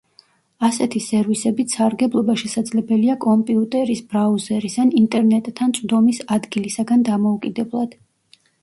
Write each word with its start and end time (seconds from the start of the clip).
ასეთი 0.67 1.01
სერვისებით 1.07 1.75
სარგებლობა 1.77 2.35
შესაძლებელია 2.43 3.17
კომპიუტერის, 3.27 4.03
ბრაუზერის 4.15 4.79
ან 4.87 4.93
ინტერნეტთან 5.05 5.79
წვდომის 5.81 6.27
ადგილისაგან 6.39 7.11
დამოუკიდებლად. 7.13 7.99